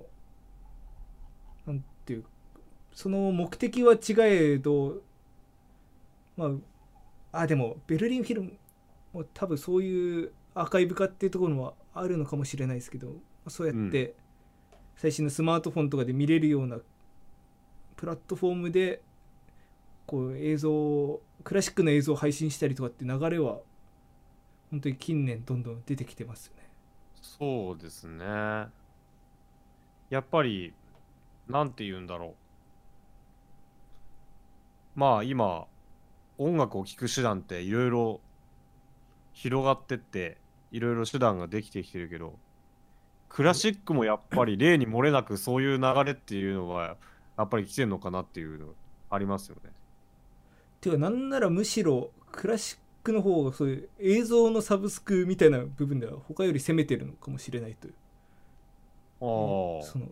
[1.67, 2.25] なんていう
[2.93, 5.01] その目的は違えど
[6.38, 6.51] ま
[7.34, 8.54] ああでもベルリンフィルム
[9.13, 13.14] も多分そういうアーカイブ化っていうところはあるのかもしれないですけど
[13.48, 14.14] そうやって
[14.96, 16.78] 最新のスマートフォンとかで見れるような
[17.96, 19.02] プラットフォームで
[20.06, 23.60] こう映像クラシックの映像を配信したりとかって流れは
[24.72, 26.70] 本当に近年どんどん出てきてますよね。
[27.22, 28.26] そうですね。
[30.10, 30.74] やっぱり、
[31.48, 32.36] なんて言うんだろ
[34.96, 35.00] う。
[35.00, 35.66] まあ今、
[36.38, 38.22] 音楽を聴く手段っていろいろ
[39.34, 40.38] 広がってって、
[40.71, 42.38] いろいろ手段ができてきてるけど、
[43.30, 46.97] クラシックもやっぱり例に漏れなくそういう流れっていうのは、
[47.38, 48.67] やっぱり来てるのかなっていうの
[49.10, 49.71] ありますよね。
[50.86, 57.93] ていうかなんならむしろクラシックの方がそういう映像のサブスクみたいな部分では他より攻めてるのかもしれないという
[59.21, 60.06] ああ、その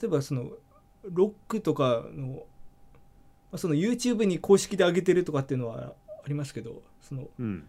[0.00, 0.50] 例えばその
[1.04, 2.40] ロックとかのま
[3.52, 7.68] あその YouTube に公式で上げてるとかっていうのはありますけどそのうん。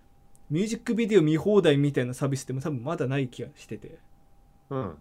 [0.50, 3.98] ミュージックビデオ見放題みたいなサービスっても多分まだない気がしてて
[4.70, 4.98] うん。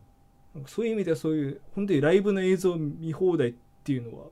[0.55, 4.27] なんかそういう意味ではそういう本当にライブの映像見放題っていうのは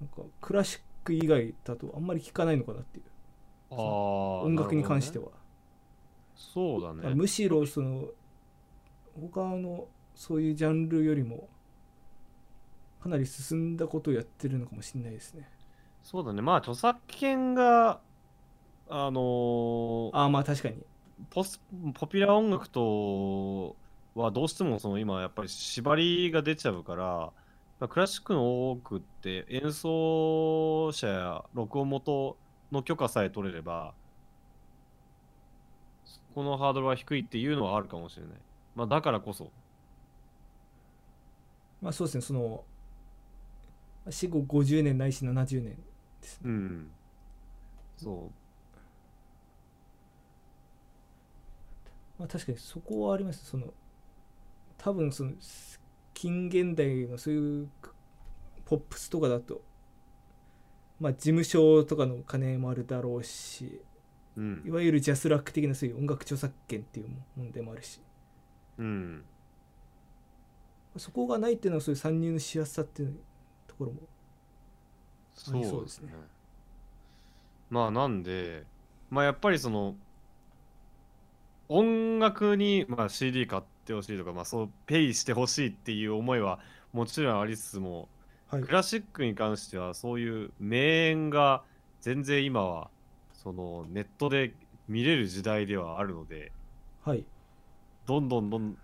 [0.00, 3.04] なんかクラシック以外だとあんまり聞かないのかなっていう
[3.70, 3.78] ああ、
[4.42, 5.26] 音楽に関しては。
[5.26, 5.30] は、
[6.34, 7.14] そうだね。
[7.14, 8.08] むしろその
[9.20, 11.48] 他のそういうジャンルよりも
[13.02, 15.48] かなり進んだことをやってるのかもしれないですね
[16.02, 16.40] そうだね。
[16.40, 18.00] まあ、著作権が、
[18.88, 20.84] あのーああまあ確かに
[21.30, 21.60] ポス
[21.94, 23.76] ポピュラー音楽と
[24.14, 27.04] はどうしてもその今やっぱり縛りが出ちゃうから、
[27.80, 32.38] まあクラシックの多くって演奏者や録音元
[32.72, 33.94] の許可さえ取れれば、
[36.04, 38.38] そこのハードルは低いっていうのはあるかもしれない。
[38.74, 39.52] まあだからこそ。
[41.80, 42.64] まあそうですねその
[44.10, 45.76] 死後50年ないし70年
[46.20, 46.90] ですねうん。
[47.96, 48.30] そ
[52.18, 53.72] まあ確かにそこはありますその
[54.78, 55.32] 多分その
[56.14, 57.68] 近現代のそういう
[58.64, 59.62] ポップスとかだと
[60.98, 63.80] まあ事務所とかの金もあるだろうし
[64.36, 64.40] う。
[64.40, 64.70] うんい。
[64.70, 68.00] わゆるジャスラック的なそういう音楽著作権っていう問題もあるし
[68.78, 69.24] うん。
[70.96, 73.18] そこがないっていうのはそういう参入のしやすさっていう
[73.66, 74.00] ところも
[75.34, 76.14] そうそうですね
[77.68, 78.64] まあなんで、
[79.10, 79.96] まあやっぱりその、
[81.68, 86.60] 音楽に、まあ、CD 買ってほしいとか、まあそう、ペイしてほしいっていう思いは
[86.92, 88.08] もちろんありつつも、
[88.48, 91.64] はいクラシックに関してはそういう名演が
[92.00, 92.90] 全然今は、
[93.32, 94.54] そのネットで
[94.88, 96.52] 見れる時代ではあるので、
[97.04, 97.24] はい
[98.06, 98.78] どんどんどん、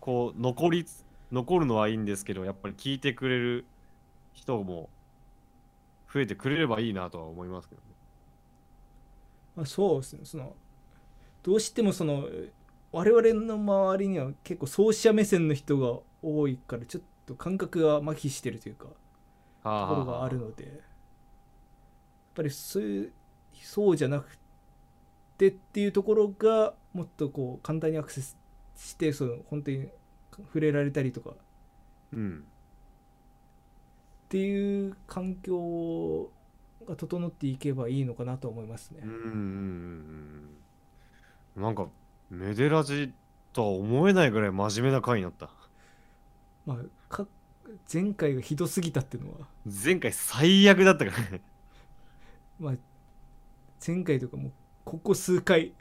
[0.00, 3.64] こう、残りつ、残るのはいいんですけど、やっぱり聞いてくれる
[4.34, 4.90] 人も
[6.12, 7.86] 増えてくれればいいなとは思いますけどね。
[9.54, 10.56] まあ、そうですねその
[11.42, 12.26] どうしてもその
[12.92, 18.86] 我々の周りには結構奏者目線の人が多いからちょっと感覚が麻痺してるというか
[19.64, 20.64] はあところがあるので。
[20.66, 23.12] やっぱりそういう
[23.62, 24.38] そうじゃなく
[25.36, 28.38] てっていうところがもっとこう簡単にアクセス
[28.74, 29.88] してその本当に
[30.46, 31.34] 触れられたりとか。
[32.14, 32.44] うん。
[34.24, 36.30] っていう環境
[36.86, 39.00] が整っていけばいいのかなと思いますね。
[39.04, 40.61] うんうんうんうん
[41.56, 41.86] なんか
[42.30, 43.12] メデラジ
[43.52, 45.50] とは思えないぐらい真面目な回になった。
[46.64, 46.78] まあ
[47.14, 47.26] か
[47.92, 49.46] 前回がひどすぎたっていうのは。
[49.66, 51.40] 前回最悪だったからね。
[52.58, 52.74] まあ
[53.86, 54.52] 前回とかもう
[54.84, 55.72] ここ数回。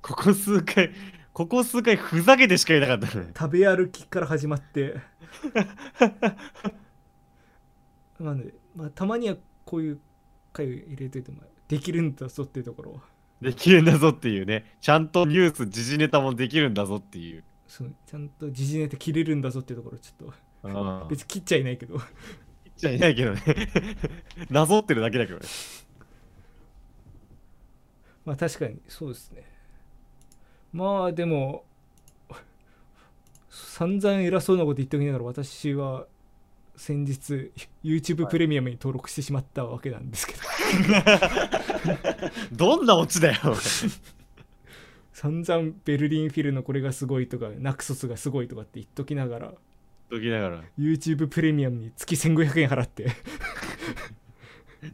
[0.00, 0.92] ここ数回
[1.32, 3.32] ここ数回ふざけてしかいなかったね。
[3.36, 4.96] 食べ歩きから始まって。
[8.20, 10.00] なので、まあ、たまにはこういう
[10.52, 13.00] 回を入れといてもできるんだぞっていうところを
[13.42, 14.76] できるんだぞっていうね。
[14.80, 17.44] ちゃんとニュース時事ネタもできるんだぞっていう。
[17.66, 21.96] そうちゃんと時事ネタ切れるんだぞっていうところをちょっと別に切っちゃいないけど。
[21.96, 22.06] 言っ
[22.76, 23.42] ちゃいないけどね。
[24.50, 25.46] なぞってるだけだけどね。
[28.24, 29.44] まあ確かにそうですね。
[30.72, 31.64] まあでも
[33.50, 36.06] 散々偉そうなこと言っておきながら私は
[36.76, 37.52] 先日
[37.84, 40.40] YouTube プレミアムに登録してしまったわけなんですけど、
[42.52, 43.54] どんなオチだよ
[45.12, 49.54] 散々ベルリンフィルのこれがすごいとかナクソスがすごいとかって言っときながら
[50.10, 50.62] ときながら。
[50.78, 53.06] YouTube プレミアムに月1500円払って。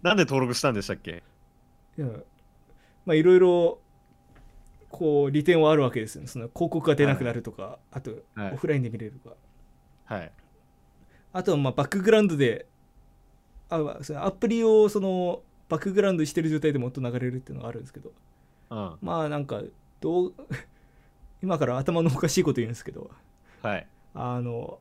[0.03, 1.23] なんで登録したんでしたっけ？
[1.97, 2.07] いや
[3.05, 3.81] まあいろいろ
[4.91, 6.29] こう利点はあるわけですよね。
[6.29, 8.53] その広告が出なくなるとか、あとはい。
[8.53, 9.37] オフラインで見れるとか、
[10.05, 10.33] はい
[11.33, 12.67] あとはまあバックグラウンドで
[13.71, 18.13] あそのアプリをそのバックグラウンドにしてる状態でも音流れるっていうのがあるんですけど。
[18.71, 18.97] うん。
[19.03, 19.63] まあなんか
[20.01, 20.35] どう
[21.43, 23.11] 今から頭のおかしいこと言うんですけど。
[23.63, 23.87] はい。
[24.15, 24.79] あの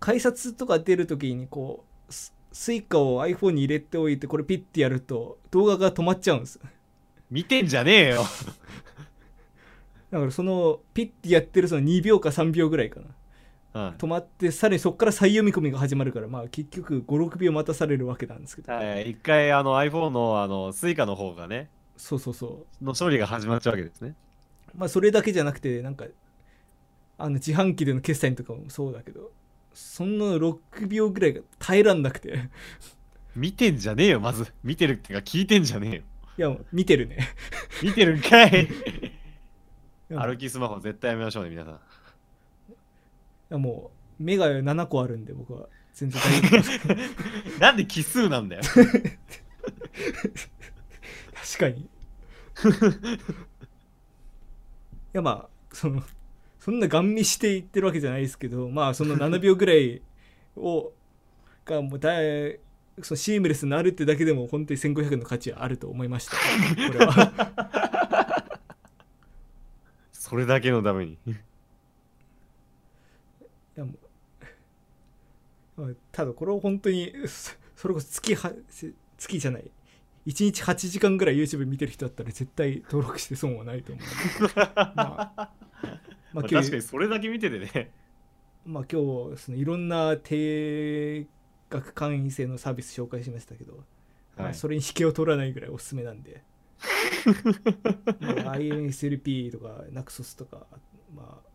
[0.00, 6.60] 改札とか出るときにこうス Suica を iPhone に入れておいてこれピッてやると動画が止まっちゃうんです。
[7.30, 8.22] 見てんじゃねえよ。
[10.10, 13.06] だからそのピッてやってるその2秒か3秒ぐらいかな
[13.74, 22.84] うん止まってさらにそこから再読み込みが始まるからまあ結局56秒待たされるわけなんですけど、はい、一回あの iPhone のあの Suica の方がねそうそうそう。
[22.84, 24.14] の処理が始まっちゃうわけですね。
[24.76, 26.06] まあそれだけじゃなくてなんか
[27.18, 29.30] あの自販機での決済とかもそうだけど
[29.72, 32.50] そんな6秒ぐらいが耐えらんなくて。
[33.36, 34.52] 見てんじゃねえよまず。
[34.62, 36.02] 見てるってか聞いてんじゃねえよ。
[36.36, 37.18] いや見てるね。
[37.82, 38.68] 見てるんかい。
[40.08, 41.80] 歩きスマホ絶対やめましょうね皆さん
[43.58, 43.90] も
[44.20, 45.68] う目が7個あるんで僕は。
[45.94, 46.80] 全然大丈夫です。
[47.60, 48.62] なんで奇数なんだよ。
[51.34, 51.82] 確かに。
[51.82, 51.86] い
[55.12, 56.02] やまあその
[56.58, 60.02] そんなガン見して言ってるわけじゃないですけどまあその7秒ぐらい
[60.56, 60.92] を
[61.64, 62.58] がもうだい
[63.02, 66.32] そのシームレスになるってだけでも本当に1500円の価値はあると思いました。
[66.32, 66.38] こ
[66.98, 67.32] れは。
[70.12, 71.18] それだけのために
[73.76, 73.92] いやも
[75.76, 78.52] う まあただこれは本当にそ それこそ月は
[79.18, 79.70] 月じゃない。
[80.26, 84.04] 1日8時間ぐらい YouTube 見てる人だったら絶対登録して損はないと思う。
[84.74, 85.52] まあ、
[86.32, 87.92] まあ確かにそれだけ見ててね。
[88.64, 91.26] まあ今日そのいろんな低
[91.68, 93.84] 額会員制のサービス紹介しましたけど、
[94.36, 94.52] まはい。
[94.52, 96.42] あそれに引けを取らないぐらいおすすめなんで。
[98.20, 100.66] まあ INSLP とか Naxos とか、
[101.14, 101.48] まあ、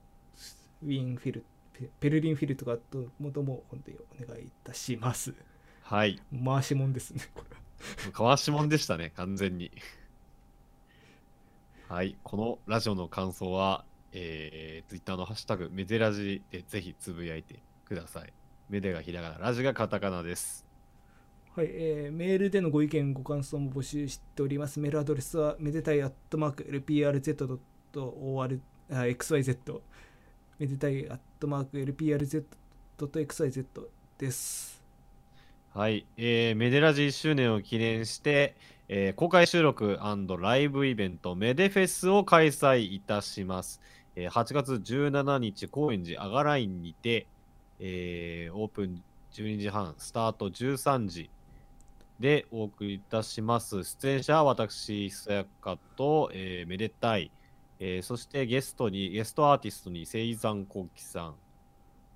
[0.83, 1.43] ウィンフィル
[1.79, 5.33] ペペルリンフィルとかともとも本当にお願いいたします。
[5.81, 6.21] はい。
[6.45, 8.11] 回しもんですねこれは。
[8.11, 9.71] かわしもんでしたね完全に。
[11.87, 18.33] はいこのラジオの感想はえー、Twitter のハッシュタグメデラジでぜひつぶやいてください。
[18.69, 20.65] メデがひらがなラジがカタカナです。
[21.55, 24.79] はい、えーメールでのご意見、ご感想も募集しております。
[24.79, 28.59] メールアドレスは、めでたいアットマーク LPRZ.OR、
[28.91, 29.81] あ XYZ、
[30.59, 33.65] めでたいアットマーク LPRZ.XYZ
[34.17, 34.79] です。
[35.73, 38.55] はい、えーメデラジ1周年を記念して、
[38.89, 39.97] えー公開収録
[40.39, 43.79] ライブイベントメデフェスを開催いたします。
[44.15, 47.27] えー8月17日、高円寺アガラインにて、
[47.79, 49.01] えーオープン
[49.31, 51.29] 12時半、スタート13時
[52.19, 53.83] でお送りいたします。
[53.85, 57.31] 出演者は私、ひそやかと、えーめでたい、
[57.79, 61.35] えーそしてゲストに、ゲストアーティストに、せいざんこうきさん、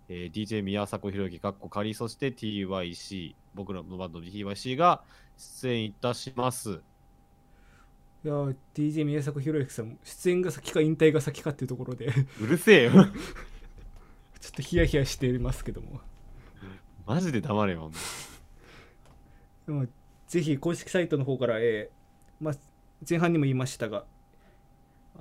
[0.09, 5.03] えー DJ 宮迫ひろきかっこ仮そして TYC 僕らのバンドの TYC が
[5.37, 6.81] 出演いたします。
[8.25, 12.91] いやー DJ 宮迫ひろゆきさん、出演が先か引退が先かっていうところで、ちょうるせえよ。
[14.53, 15.99] っとヒヤヒヤしていますけども。
[17.05, 17.91] マジで黙れよ
[19.65, 19.87] でも
[20.27, 22.53] ぜひ公式サイトの方から、えーまあ、
[23.07, 24.05] 前半にも言いましたが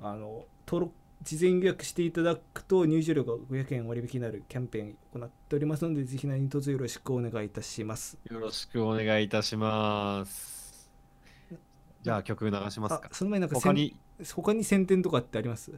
[0.01, 10.91] あの登録事前予約していただくと入場料が500円割引になるキャンペーンを行っておりますのでぜひ何卒よろしくお願いいたしますよろしくお願いいたします。
[12.01, 13.01] じゃあ曲流しますか。
[13.05, 15.71] あその前になんか他に、宣他に宣伝とかってあります？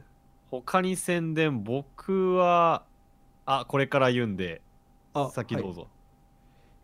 [0.50, 2.84] 他に宣伝、僕は、
[3.44, 4.60] あ、これから言うんで、
[5.12, 5.88] あはい先どうぞ。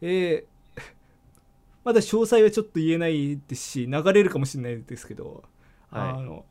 [0.01, 0.81] えー
[1.83, 5.43] まだ詳細はちょっと言えないですし流れるかもしれないですけど、
[5.91, 6.47] はいあの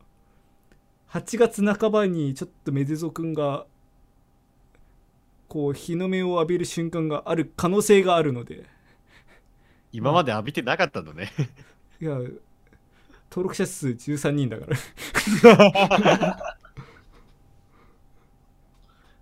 [1.12, 3.66] 8月半ばにちょっとメデゾ君が
[5.46, 8.64] こう日の目を浴びる瞬間がある可能性があるので
[9.92, 11.30] 今まで浴びてなかったんだね。
[12.00, 12.12] いや
[13.30, 14.76] 登録者数13人だから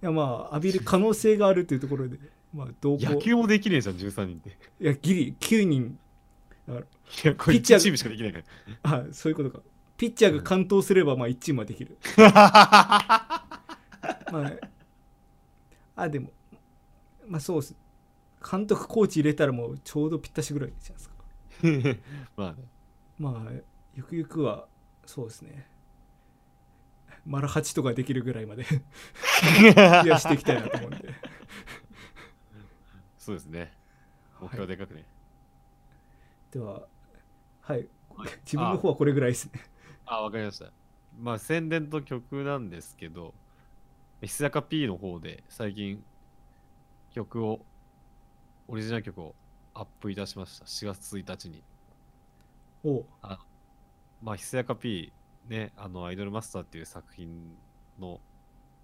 [0.02, 2.18] いやまあ浴びる可能性があるというところで
[2.54, 4.50] まあどうこう野球もできねえじゃん、13人って。
[4.80, 5.98] いやギリ9人
[6.68, 6.72] い
[7.26, 8.44] や、これピッチャー1チームしかできないから。
[8.82, 9.60] あそういうことか
[10.00, 11.98] ピッチャーが完投すればまあ1チームはできる。
[12.16, 13.42] ま
[14.32, 14.56] あ
[15.94, 16.32] あでも
[17.26, 17.76] まあそうです。
[18.50, 22.00] 監督コーチ入れたらもうちょうどぴったしぐらいじゃないですか。
[22.34, 22.64] まあね。
[23.18, 23.52] まあ
[23.94, 24.68] ゆくゆくは
[25.04, 25.68] そうですね。
[27.26, 31.14] 丸8とかできるぐらいまで 増やしていきたいなと思うんで。
[33.18, 33.70] そうですね。
[34.40, 35.04] 目標でかくね。
[36.52, 36.88] では
[37.60, 37.86] はい。
[38.16, 38.30] はい。
[38.46, 39.60] 自分の方はこれぐらいですね
[40.10, 40.72] あ、わかりました。
[41.20, 43.32] まあ、宣伝と曲なんですけど、
[44.20, 46.02] ひすやか P の方で最近
[47.14, 47.60] 曲を、
[48.66, 49.34] オリジナル曲を
[49.72, 50.64] アップいたしました。
[50.64, 51.62] 4月1日に。
[52.82, 53.04] おう
[54.22, 55.12] まあ、ひすやか P、
[55.48, 57.56] ね、あの、アイドルマスターっていう作品
[58.00, 58.20] の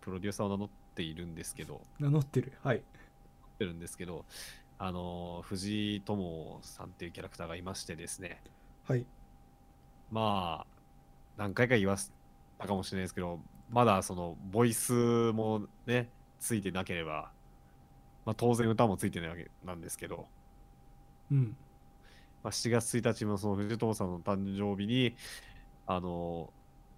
[0.01, 2.81] プロデューサーを名乗っているんですけど、名乗ってるはいっ
[3.59, 4.25] てるんですけど、
[4.79, 8.41] あの、藤井友さんっていうキャラクターがいましてですね、
[8.85, 9.05] はい
[10.13, 10.76] まあ、
[11.37, 12.11] 何回か言わせ
[12.59, 14.93] たかもしれないですけど、まだその、ボイス
[15.33, 16.09] もね、
[16.41, 17.31] ついてなければ、
[18.25, 20.27] まあ当然歌もついてないわけなんですけど、
[21.31, 21.57] うん
[22.43, 25.17] まあ、7月1日もその藤井友さんの誕生日に、
[25.87, 26.53] あの、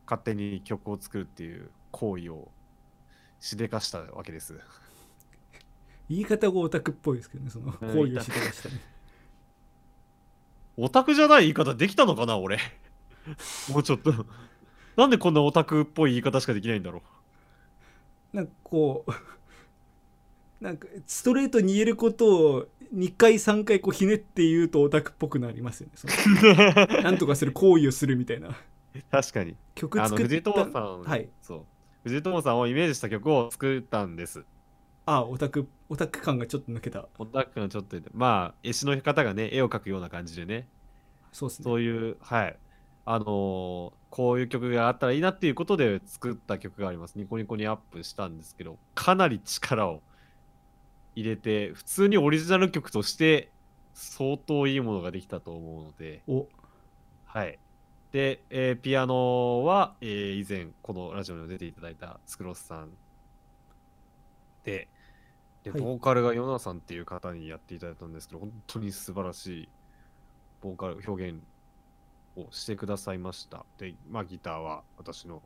[0.06, 2.48] 勝手に曲を作るっていう行為を
[3.40, 4.58] しでかしたわけです。
[6.08, 8.80] 言い方がオタクっぽいですけどねそのうん行為をしてましたね
[10.78, 12.58] オタクじゃない言い方できたのかな、俺。
[13.72, 14.12] もうちょっと。
[14.96, 17.02] なんでこんなオタクっぽい言い方しかできないんだろ
[18.32, 18.36] う。
[18.36, 19.12] なんかこう
[20.64, 25.92] なんかストレートに言えることを2回3回こうひねって言うとオタクっぽくなりますよね。
[25.94, 26.54] その
[27.02, 28.56] なんとかする行為をするみたいな。
[29.10, 29.56] 確かに。
[29.74, 31.28] 曲作っあの藤友さん、はい。
[31.42, 31.64] そう。
[32.04, 34.44] 藤井友さんをイメージした曲を作ったんです。
[35.06, 37.08] あオタクオタク感がちょっと抜けた。
[37.18, 40.68] オタクのちょっとまあ絵師の方がね絵を描くような感じでね。
[41.32, 41.64] そうですね。
[41.64, 42.58] そういうはい
[43.10, 47.18] あのーこういう曲があったらいいなっていうことで作った曲があります。
[47.18, 50.02] ニコニコにアップしたんですけどかなり力を
[51.14, 53.50] 入れて普通にオリジナル曲として
[53.92, 56.22] 相当いいものができたと思うので。
[56.26, 56.46] お。
[57.26, 57.58] はい。
[58.12, 62.90] で、えーピアノは、えー以前、このラジオにも出ていただいたスクロスさん
[64.64, 64.88] で、
[65.64, 65.80] で、はい。
[65.80, 69.68] ボーカルがヨナさんっていう方にやっていただいたんですけど、本当に素晴らしい
[70.62, 71.42] ボーカル表現
[72.42, 73.64] をしてくださいました。
[73.78, 75.42] で、まあ、ギターは私の、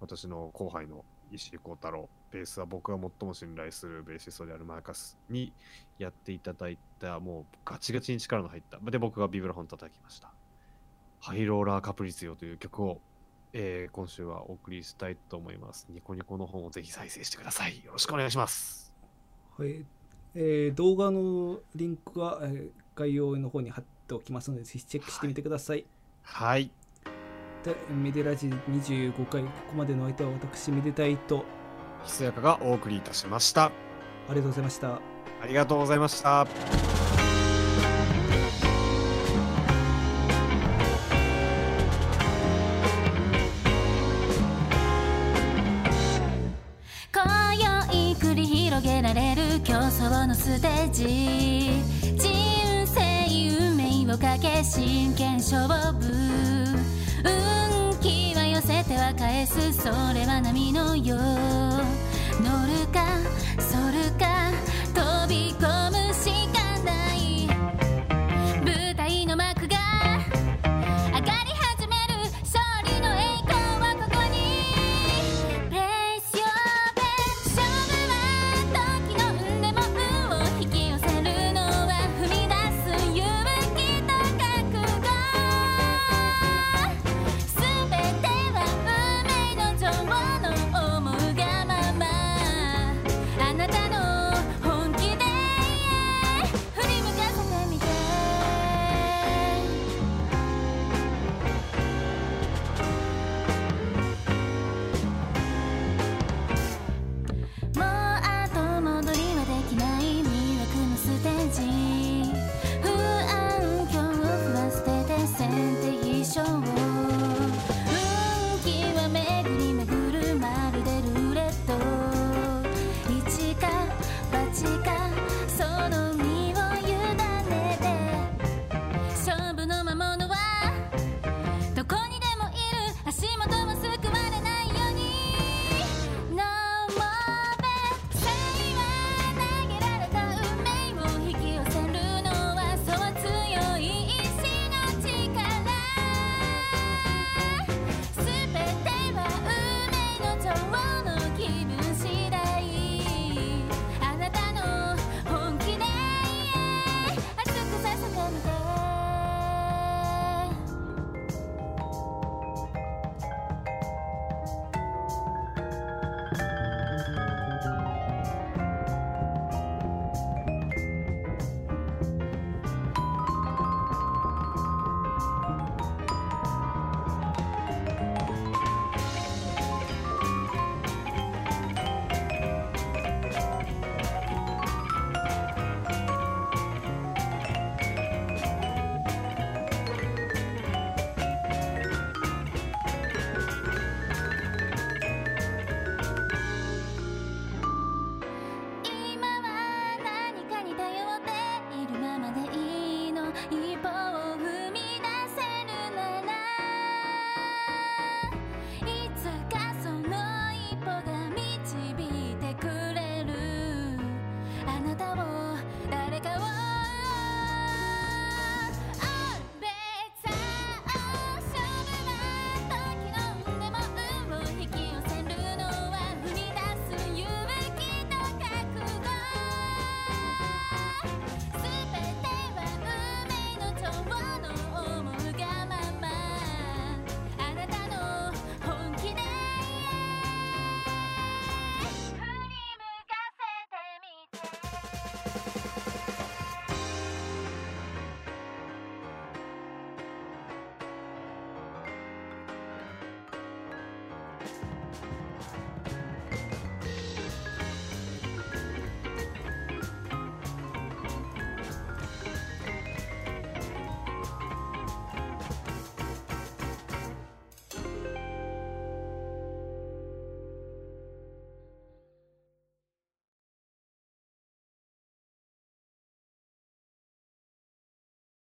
[0.00, 5.52] 私の後輩の石井幸太郎、ベースは僕が最も信頼するベーシストであるマーカスに
[5.98, 8.78] やっていただいた、もうガチガチに力の入った。
[8.90, 10.32] で、僕がビブラフォン叩きました。
[11.20, 13.00] ハイローラーカプリツィオという曲を、
[13.52, 15.86] えー今週はお送りしたいと思います。
[15.90, 17.82] ニコニコの方もぜひ再生してください。
[17.84, 18.92] よろしくお願いします。
[19.56, 19.84] はい
[20.34, 25.84] えー動画のリンクは、えー概要の方に貼っておきますのでぜひチェックしてみてください、
[26.22, 26.70] はい。
[27.64, 31.44] でメデラジ25回ここまでの相手は私めでたいと
[32.04, 33.72] ひそやかがお送りいたしました。
[34.30, 36.46] ありがとうございましたありがとうございました。
[47.12, 52.07] 今宵繰り広げられる競争のステージ
[54.10, 55.74] をかけ真剣勝負。
[57.24, 59.72] 運気は寄せては返す。
[59.72, 59.84] そ
[60.14, 61.18] れは波のよう。
[61.18, 63.04] 乗るか
[63.58, 64.50] 反るか
[64.94, 65.97] 飛び込む。